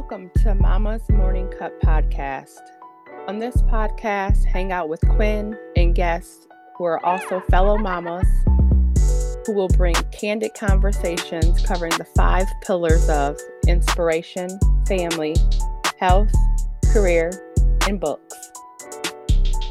[0.00, 2.60] Welcome to Mama's Morning Cup podcast.
[3.26, 8.28] On this podcast, hang out with Quinn and guests who are also fellow mamas
[9.44, 14.48] who will bring candid conversations covering the five pillars of inspiration,
[14.86, 15.34] family,
[15.98, 16.30] health,
[16.92, 17.32] career,
[17.88, 18.52] and books.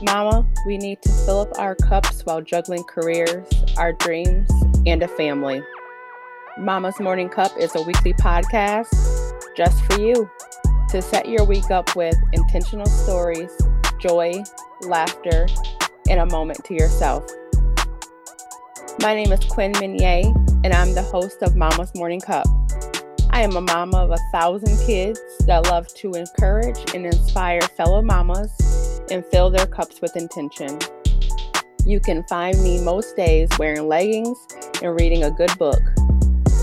[0.02, 3.48] Mama, we need to fill up our cups while juggling careers,
[3.78, 4.52] our dreams,
[4.86, 5.64] and a family.
[6.58, 9.17] Mama's Morning Cup is a weekly podcast
[9.58, 10.30] just for you
[10.88, 13.50] to set your week up with intentional stories,
[14.00, 14.32] joy,
[14.82, 15.48] laughter,
[16.08, 17.26] and a moment to yourself.
[19.02, 20.32] My name is Quinn Minier,
[20.64, 22.46] and I'm the host of Mama's Morning Cup.
[23.32, 28.02] I am a mama of a thousand kids that love to encourage and inspire fellow
[28.04, 30.78] mamas and fill their cups with intention.
[31.84, 34.38] You can find me most days wearing leggings
[34.84, 35.82] and reading a good book.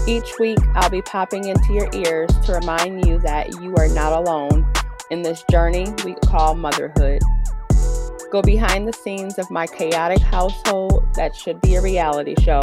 [0.07, 4.13] Each week, I'll be popping into your ears to remind you that you are not
[4.13, 4.71] alone
[5.11, 7.23] in this journey we call motherhood.
[8.31, 12.61] Go behind the scenes of my chaotic household that should be a reality show,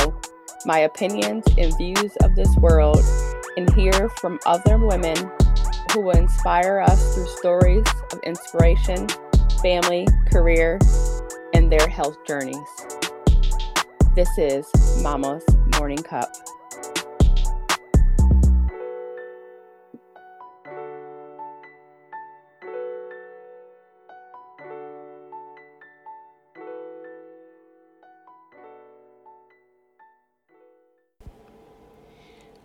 [0.68, 3.04] my opinions and views of this world,
[3.58, 5.18] and hear from other women
[5.94, 9.08] who will inspire us through stories of inspiration,
[9.64, 10.78] family, career,
[11.56, 12.68] and their health journeys.
[14.14, 14.70] This is
[15.02, 15.44] Mama's
[15.80, 16.32] Morning Cup.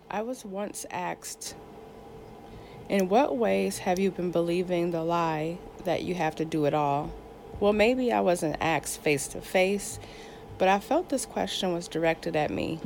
[0.09, 1.53] I was once asked,
[2.87, 6.73] In what ways have you been believing the lie that you have to do it
[6.73, 7.11] all?
[7.59, 9.99] Well, maybe I wasn't asked face to face,
[10.57, 12.79] but I felt this question was directed at me.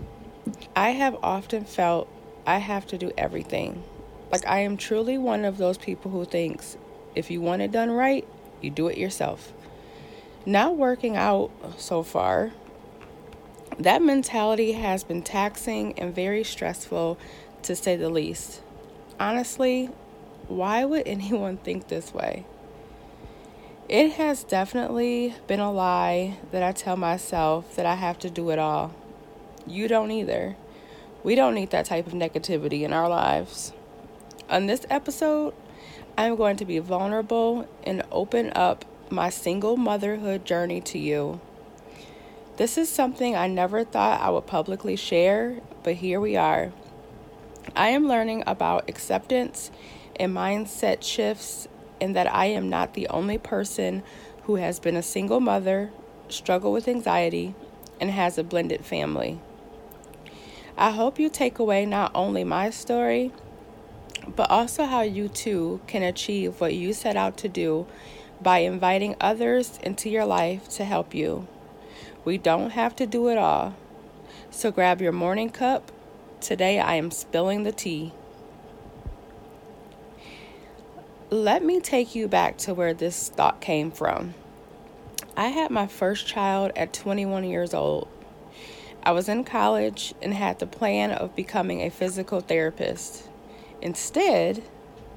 [0.75, 2.07] I have often felt
[2.47, 3.83] I have to do everything.
[4.31, 6.75] Like I am truly one of those people who thinks
[7.13, 8.27] if you want it done right,
[8.61, 9.53] you do it yourself.
[10.43, 12.51] Not working out so far,
[13.79, 17.17] that mentality has been taxing and very stressful
[17.63, 18.61] to say the least.
[19.19, 19.89] Honestly,
[20.47, 22.45] why would anyone think this way?
[23.89, 28.49] It has definitely been a lie that I tell myself that I have to do
[28.51, 28.93] it all.
[29.67, 30.55] You don't either.
[31.23, 33.73] We don't need that type of negativity in our lives.
[34.49, 35.53] On this episode,
[36.17, 41.41] I'm going to be vulnerable and open up my single motherhood journey to you.
[42.57, 46.73] This is something I never thought I would publicly share, but here we are.
[47.75, 49.71] I am learning about acceptance
[50.17, 51.67] and mindset shifts,
[52.01, 54.03] and that I am not the only person
[54.43, 55.91] who has been a single mother,
[56.27, 57.55] struggle with anxiety,
[58.01, 59.39] and has a blended family.
[60.77, 63.31] I hope you take away not only my story,
[64.35, 67.87] but also how you too can achieve what you set out to do
[68.41, 71.47] by inviting others into your life to help you.
[72.23, 73.75] We don't have to do it all.
[74.51, 75.91] So grab your morning cup.
[76.39, 78.13] Today I am spilling the tea.
[81.31, 84.35] Let me take you back to where this thought came from.
[85.35, 88.07] I had my first child at 21 years old.
[89.01, 93.27] I was in college and had the plan of becoming a physical therapist.
[93.81, 94.61] Instead,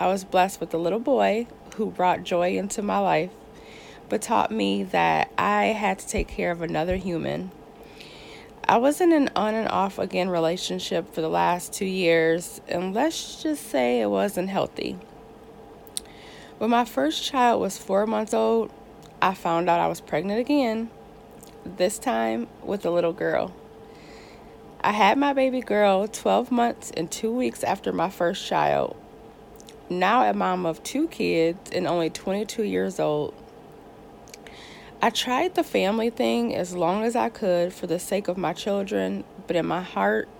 [0.00, 3.31] I was blessed with a little boy who brought joy into my life
[4.09, 7.50] but taught me that I had to take care of another human.
[8.66, 12.94] I was in an on and off again relationship for the last two years, and
[12.94, 14.98] let's just say it wasn't healthy.
[16.59, 18.70] When my first child was four months old,
[19.20, 20.91] I found out I was pregnant again,
[21.65, 23.53] this time with a little girl.
[24.82, 28.97] I had my baby girl 12 months and two weeks after my first child.
[29.91, 33.34] Now, a mom of two kids and only 22 years old,
[35.04, 38.54] I tried the family thing as long as I could for the sake of my
[38.54, 40.30] children, but in my heart,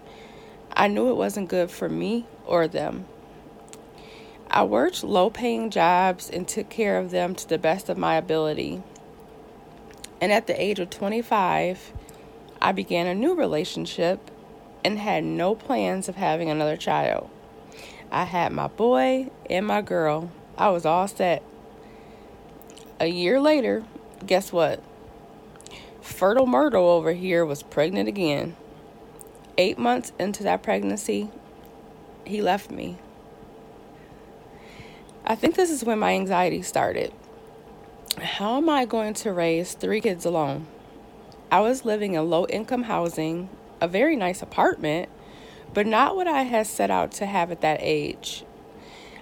[0.73, 3.05] I knew it wasn't good for me or them.
[4.51, 8.15] I worked low paying jobs and took care of them to the best of my
[8.15, 8.83] ability.
[10.19, 11.93] And at the age of 25,
[12.63, 14.31] I began a new relationship
[14.83, 17.29] and had no plans of having another child.
[18.11, 20.31] I had my boy and my girl.
[20.57, 21.43] I was all set.
[22.99, 23.85] A year later,
[24.27, 24.83] guess what?
[26.01, 28.57] Fertile Myrtle over here was pregnant again.
[29.57, 31.31] Eight months into that pregnancy,
[32.25, 32.99] he left me.
[35.25, 37.13] I think this is when my anxiety started.
[38.19, 40.67] How am I going to raise three kids alone?
[41.51, 43.49] I was living in low income housing,
[43.81, 45.09] a very nice apartment,
[45.73, 48.45] but not what I had set out to have at that age.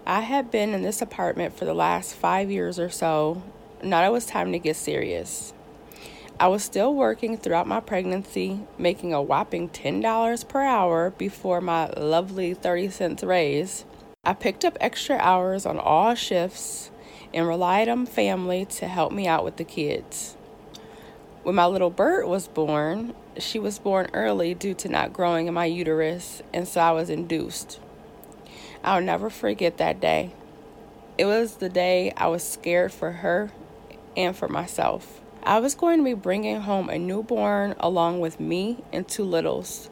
[0.05, 3.43] I had been in this apartment for the last five years or so.
[3.84, 5.52] Now it was time to get serious.
[6.38, 11.88] I was still working throughout my pregnancy, making a whopping $10 per hour before my
[11.96, 13.84] lovely 30 cents raise.
[14.25, 16.93] I picked up extra hours on all shifts
[17.34, 20.37] and relied on family to help me out with the kids.
[21.43, 25.55] When my little bird was born, she was born early due to not growing in
[25.55, 27.81] my uterus, and so I was induced.
[28.84, 30.34] I'll never forget that day.
[31.19, 33.50] It was the day I was scared for her
[34.16, 35.20] and for myself.
[35.42, 39.90] I was going to be bringing home a newborn along with me and two littles.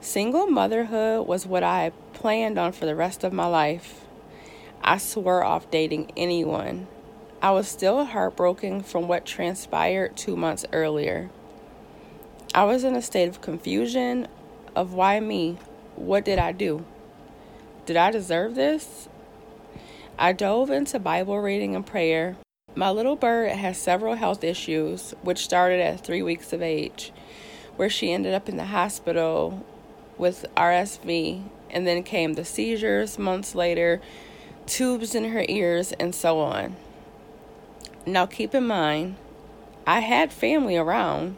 [0.00, 4.04] Single motherhood was what I planned on for the rest of my life.
[4.82, 6.86] I swore off dating anyone.
[7.40, 11.30] I was still heartbroken from what transpired two months earlier.
[12.54, 14.28] I was in a state of confusion
[14.74, 15.58] of why me?
[15.96, 16.84] What did I do?
[17.86, 19.08] Did I deserve this?
[20.18, 22.36] I dove into Bible reading and prayer.
[22.78, 27.10] My little bird has several health issues, which started at three weeks of age,
[27.74, 29.66] where she ended up in the hospital
[30.16, 34.00] with RSV, and then came the seizures months later,
[34.66, 36.76] tubes in her ears, and so on.
[38.06, 39.16] Now, keep in mind,
[39.84, 41.34] I had family around,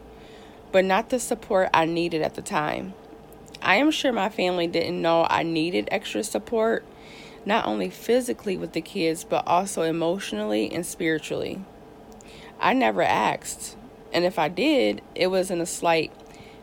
[0.71, 2.93] but not the support I needed at the time.
[3.63, 6.85] I am sure my family didn't know I needed extra support
[7.45, 11.63] not only physically with the kids, but also emotionally and spiritually.
[12.59, 13.75] I never asked,
[14.13, 16.11] and if I did, it was in a slight,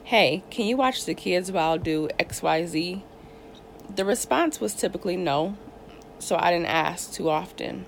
[0.04, 3.02] hey, can you watch the kids while I do XYZ?
[3.94, 5.56] The response was typically no,
[6.18, 7.86] so I didn't ask too often.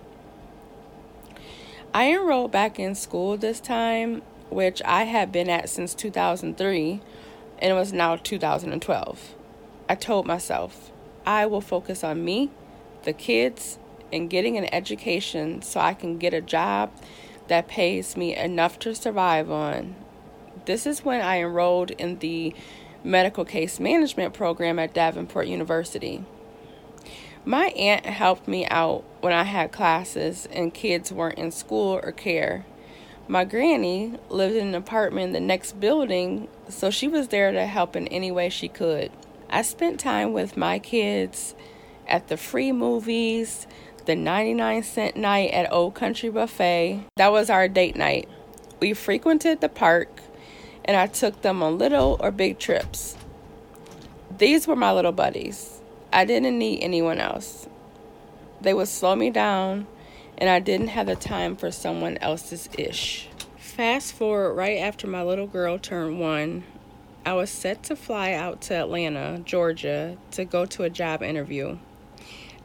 [1.95, 7.01] I enrolled back in school this time, which I had been at since 2003,
[7.59, 9.35] and it was now 2012.
[9.89, 10.91] I told myself,
[11.27, 12.51] I will focus on me
[13.03, 13.79] the kids
[14.13, 16.91] and getting an education so I can get a job
[17.49, 19.95] that pays me enough to survive on.
[20.67, 22.55] This is when I enrolled in the
[23.03, 26.25] medical case management program at Davenport University.
[27.45, 32.13] My aunt helped me out when I had classes and kids weren't in school or
[32.13, 32.67] care.
[33.27, 37.67] My granny lived in an apartment in the next building, so she was there to
[37.67, 39.11] help in any way she could.
[39.49, 41.55] I spent time with my kids
[42.11, 43.67] at the free movies,
[44.07, 47.05] the 99 cent night at Old Country Buffet.
[47.17, 48.29] That was our date night.
[48.81, 50.21] We frequented the park
[50.85, 53.17] and I took them on little or big trips.
[54.37, 55.81] These were my little buddies.
[56.13, 57.69] I didn't need anyone else.
[58.61, 59.87] They would slow me down
[60.39, 63.29] and I didn't have the time for someone else's ish.
[63.59, 66.65] Fast forward right after my little girl turned one,
[67.25, 71.79] I was set to fly out to Atlanta, Georgia to go to a job interview.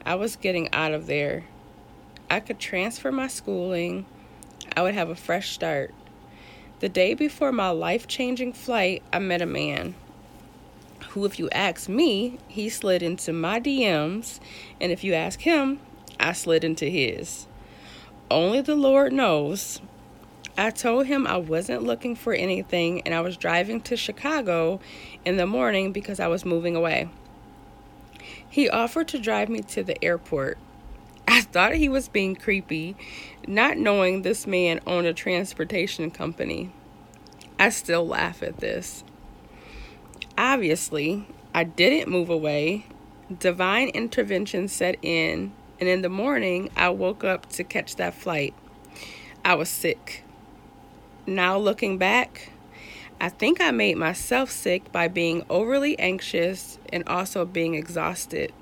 [0.06, 1.46] I was getting out of there.
[2.30, 4.06] I could transfer my schooling.
[4.78, 5.94] I would have a fresh start.
[6.80, 9.96] The day before my life changing flight, I met a man
[11.10, 14.40] who, if you ask me, he slid into my DMs,
[14.80, 15.80] and if you ask him,
[16.19, 17.48] I slid into his.
[18.30, 19.81] Only the Lord knows.
[20.57, 24.80] I told him I wasn't looking for anything and I was driving to Chicago
[25.25, 27.09] in the morning because I was moving away.
[28.56, 30.57] He offered to drive me to the airport.
[31.28, 32.95] I thought he was being creepy,
[33.45, 36.71] not knowing this man owned a transportation company.
[37.59, 39.04] I still laugh at this.
[40.38, 42.85] Obviously, I didn't move away.
[43.38, 48.54] Divine intervention set in, and in the morning, I woke up to catch that flight.
[49.44, 50.24] I was sick.
[51.28, 52.54] Now, looking back,
[53.19, 58.54] I think I made myself sick by being overly anxious and also being exhausted.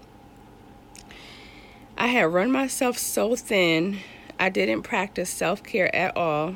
[1.97, 3.99] I had run myself so thin,
[4.39, 6.55] I didn't practice self care at all.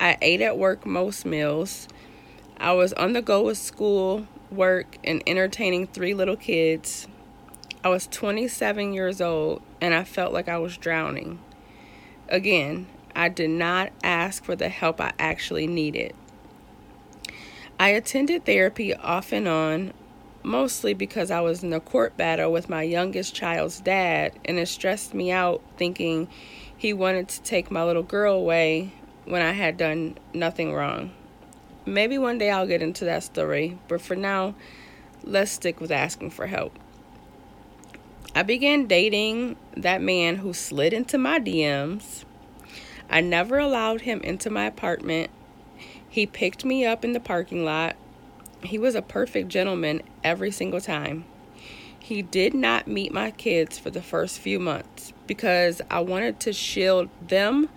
[0.00, 1.88] I ate at work most meals.
[2.56, 7.08] I was on the go with school, work, and entertaining three little kids.
[7.82, 11.38] I was 27 years old and I felt like I was drowning.
[12.28, 16.14] Again, I did not ask for the help I actually needed.
[17.78, 19.92] I attended therapy off and on,
[20.44, 24.68] mostly because I was in a court battle with my youngest child's dad, and it
[24.68, 26.28] stressed me out thinking
[26.76, 28.92] he wanted to take my little girl away
[29.24, 31.10] when I had done nothing wrong.
[31.84, 34.54] Maybe one day I'll get into that story, but for now,
[35.24, 36.78] let's stick with asking for help.
[38.36, 42.24] I began dating that man who slid into my DMs.
[43.10, 45.30] I never allowed him into my apartment
[46.14, 47.96] he picked me up in the parking lot.
[48.62, 51.24] He was a perfect gentleman every single time.
[51.98, 56.52] He did not meet my kids for the first few months because I wanted to
[56.52, 57.68] shield them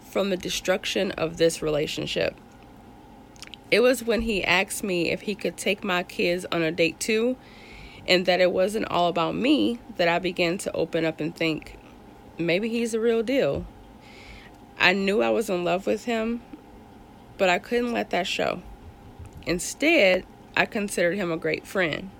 [0.00, 2.34] from the destruction of this relationship.
[3.70, 6.98] It was when he asked me if he could take my kids on a date
[6.98, 7.36] too,
[8.08, 11.78] and that it wasn't all about me that I began to open up and think,
[12.36, 13.64] maybe he's the real deal.
[14.76, 16.42] I knew I was in love with him,
[17.38, 18.62] but I couldn't let that show.
[19.46, 20.24] Instead,
[20.56, 22.10] I considered him a great friend.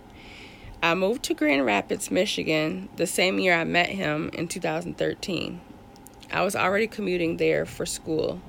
[0.82, 5.60] I moved to Grand Rapids, Michigan, the same year I met him in 2013.
[6.30, 8.40] I was already commuting there for school.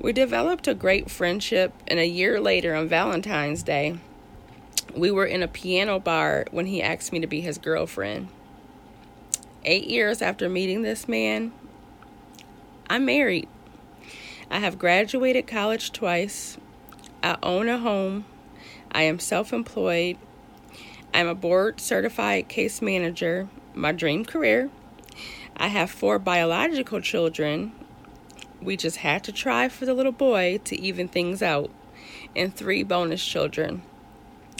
[0.00, 3.98] We developed a great friendship, and a year later, on Valentine's Day,
[4.96, 8.28] we were in a piano bar when he asked me to be his girlfriend.
[9.64, 11.52] Eight years after meeting this man,
[12.88, 13.48] I'm married.
[14.50, 16.58] I have graduated college twice.
[17.22, 18.24] I own a home.
[18.92, 20.16] I am self employed
[21.12, 24.70] I'm a board certified case manager, my dream career.
[25.56, 27.72] I have four biological children.
[28.62, 31.70] We just had to try for the little boy to even things out,
[32.36, 33.82] and three bonus children.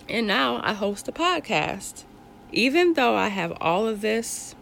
[0.09, 2.03] And now I host a podcast.
[2.51, 4.57] Even though I have all of this,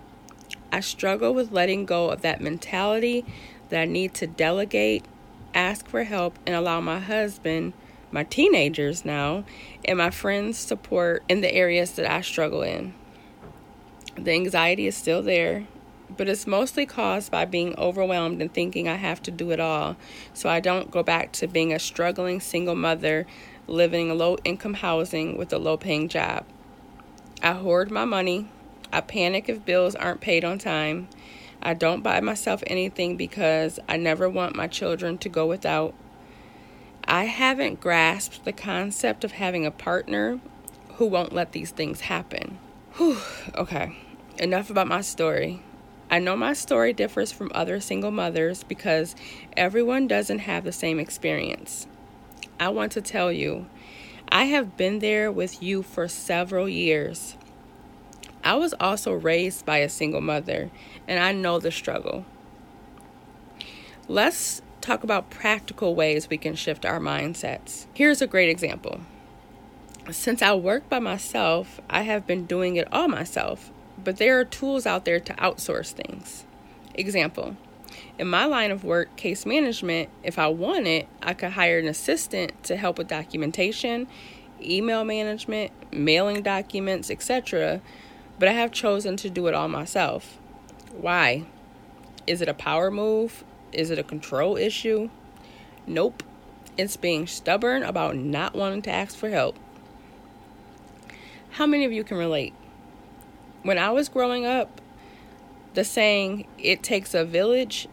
[0.71, 3.25] I struggle with letting go of that mentality
[3.71, 5.07] that I need to delegate,
[5.55, 7.73] ask for help, and allow my husband
[8.11, 9.45] my teenagers now
[9.85, 12.95] and my friends' support in the areas that I struggle in.
[14.17, 15.67] The anxiety is still there,
[16.17, 19.97] but it's mostly caused by being overwhelmed and thinking I have to do it all.
[20.33, 23.27] So I don't go back to being a struggling single mother
[23.67, 26.47] living in low income housing with a low paying job.
[27.43, 28.49] I hoard my money.
[28.93, 31.09] I panic if bills aren't paid on time.
[31.63, 35.95] I don't buy myself anything because I never want my children to go without.
[37.05, 40.41] I haven't grasped the concept of having a partner
[40.97, 42.59] who won't let these things happen.
[42.95, 43.19] Whew,
[43.55, 43.97] okay,
[44.39, 45.63] enough about my story.
[46.11, 49.17] I know my story differs from other single mothers because
[49.57, 51.87] everyone doesn't have the same experience.
[52.61, 53.67] I want to tell you,
[54.29, 57.38] I have been there with you for several years.
[58.49, 60.71] I was also raised by a single mother,
[61.07, 62.25] and I know the struggle.
[64.09, 67.85] Let's talk about practical ways we can shift our mindsets.
[67.93, 69.03] Here's a great example.
[70.11, 73.71] Since I work by myself, I have been doing it all myself,
[74.03, 76.47] but there are tools out there to outsource things.
[76.95, 77.55] Example
[78.19, 81.87] In my line of work, case management, if I want it, I could hire an
[81.87, 84.07] assistant to help with documentation,
[84.59, 87.83] email management, mailing documents, etc.,
[88.39, 90.39] but I have chosen to do it all myself.
[90.93, 91.45] Why?
[92.27, 93.45] Is it a power move?
[93.73, 95.11] Is it a control issue?
[95.87, 96.23] Nope.
[96.77, 99.59] It's being stubborn about not wanting to ask for help.
[101.51, 102.55] How many of you can relate?
[103.63, 104.81] When I was growing up,
[105.75, 107.89] the saying, it takes a village,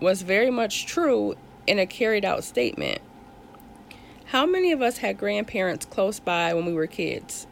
[0.00, 3.00] was very much true in a carried out statement.
[4.26, 7.46] How many of us had grandparents close by when we were kids?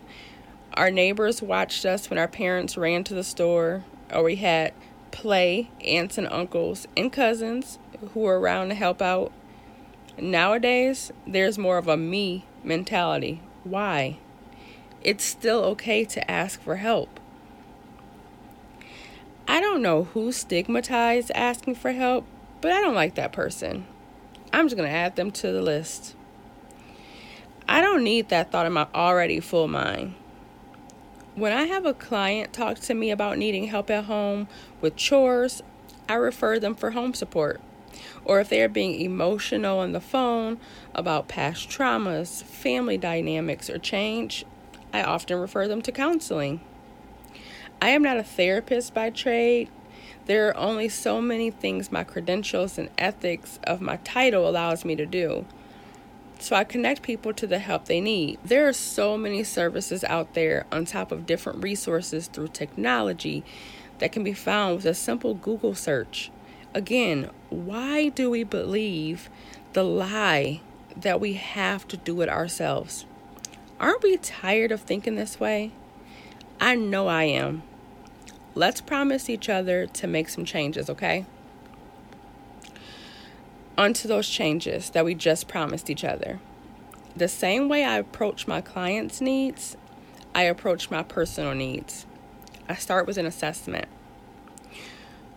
[0.79, 3.83] Our neighbors watched us when our parents ran to the store,
[4.13, 4.73] or we had
[5.11, 7.81] play aunts and uncles and cousins
[8.15, 9.33] who were around to help out.
[10.17, 13.43] Nowadays, there's more of a me mentality.
[13.65, 14.19] Why?
[15.03, 17.19] It's still okay to ask for help.
[19.49, 22.25] I don't know who stigmatized asking for help,
[22.61, 23.85] but I don't like that person.
[24.53, 26.15] I'm just going to add them to the list.
[27.69, 30.15] I don't need that thought in my already full mind.
[31.39, 34.49] When I have a client talk to me about needing help at home
[34.81, 35.63] with chores,
[36.09, 37.61] I refer them for home support.
[38.25, 40.59] Or if they are being emotional on the phone
[40.97, 44.45] about past traumas, family dynamics, or change,
[44.93, 46.61] I often refer them to counseling.
[47.81, 49.69] I am not a therapist by trade.
[50.27, 54.97] There are only so many things my credentials and ethics of my title allows me
[54.97, 55.47] to do.
[56.41, 58.39] So I connect people to the help they need.
[58.45, 63.45] There are so many services out there on top of different resources through technology
[63.99, 66.31] that can be found with a simple Google search.
[66.75, 69.29] Again, why do we believe
[69.73, 70.61] the lie
[70.97, 73.05] that we have to do it ourselves?
[73.81, 75.73] Aren't we tired of thinking this way?
[76.61, 77.63] I know I am.
[78.55, 81.27] Let's promise each other to make some changes, okay?
[83.79, 86.41] Onto those changes that we just promised each other.
[87.17, 89.77] The same way I approach my clients' needs,
[90.35, 92.05] I approach my personal needs.
[92.69, 93.87] I start with an assessment.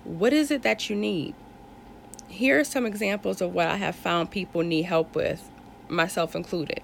[0.03, 1.35] What is it that you need?
[2.27, 5.49] Here are some examples of what I have found people need help with,
[5.87, 6.81] myself included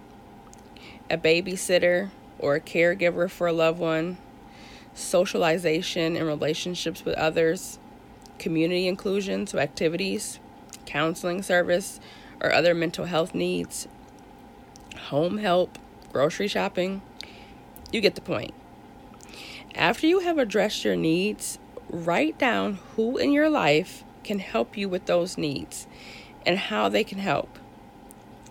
[1.09, 4.17] a babysitter, or a caregiver for a loved one,
[4.93, 7.79] socialization and relationships with others,
[8.39, 10.39] community inclusion, so activities,
[10.88, 12.00] counseling service,
[12.41, 13.88] or other mental health needs,
[15.10, 15.77] home help,
[16.12, 17.01] grocery shopping.
[17.91, 18.53] You get the point.
[19.75, 24.89] After you have addressed your needs, write down who in your life can help you
[24.89, 25.88] with those needs
[26.46, 27.60] and how they can help.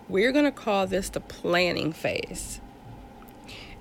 [0.09, 2.61] We're going to call this the planning phase.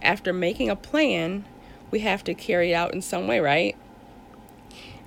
[0.01, 1.45] After making a plan,
[1.91, 3.77] we have to carry it out in some way, right?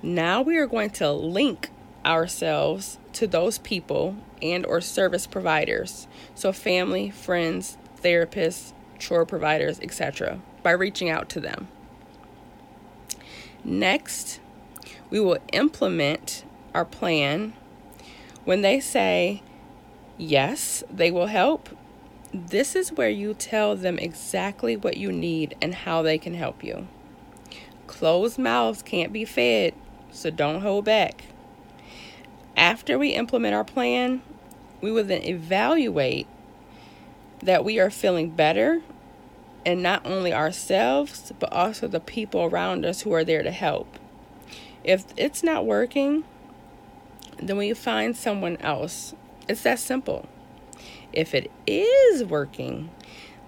[0.01, 1.69] Now we are going to link
[2.05, 6.07] ourselves to those people and or service providers.
[6.35, 10.41] So family, friends, therapists, chore providers, etc.
[10.63, 11.67] by reaching out to them.
[13.63, 14.39] Next,
[15.09, 17.53] we will implement our plan.
[18.45, 19.41] When they say
[20.17, 21.69] yes, they will help,
[22.33, 26.63] this is where you tell them exactly what you need and how they can help
[26.63, 26.87] you.
[27.87, 29.73] Closed mouths can't be fed,
[30.11, 31.23] so don't hold back.
[32.59, 34.21] After we implement our plan,
[34.81, 36.27] we will then evaluate
[37.41, 38.81] that we are feeling better
[39.65, 43.97] and not only ourselves, but also the people around us who are there to help.
[44.83, 46.25] If it's not working,
[47.37, 49.15] then we find someone else.
[49.47, 50.27] It's that simple.
[51.13, 52.89] If it is working,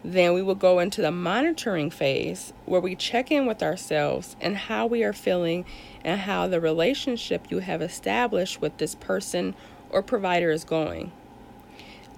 [0.04, 4.58] then we will go into the monitoring phase where we check in with ourselves and
[4.58, 5.66] how we are feeling
[6.04, 9.56] and how the relationship you have established with this person
[9.90, 11.12] or provider is going.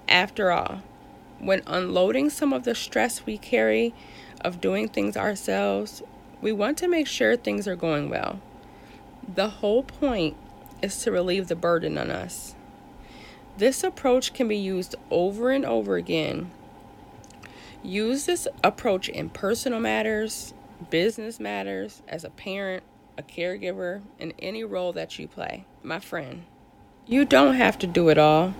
[0.08, 0.82] After all,
[1.38, 3.92] when unloading some of the stress we carry
[4.40, 6.02] of doing things ourselves,
[6.40, 8.40] we want to make sure things are going well.
[9.34, 10.36] The whole point
[10.80, 12.54] is to relieve the burden on us.
[13.56, 16.50] This approach can be used over and over again.
[17.84, 20.54] Use this approach in personal matters,
[20.88, 22.82] business matters, as a parent,
[23.18, 25.66] a caregiver, in any role that you play.
[25.82, 26.44] My friend,
[27.06, 28.54] you don't have to do it all.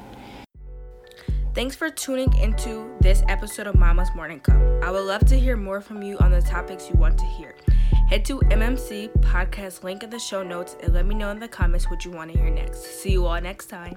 [1.55, 4.61] Thanks for tuning into this episode of Mama's Morning Cup.
[4.83, 7.55] I would love to hear more from you on the topics you want to hear.
[8.11, 11.49] Head to MMC podcast link in the show notes and let me know in the
[11.49, 12.83] comments what you want to hear next.
[13.01, 13.97] See you all next time.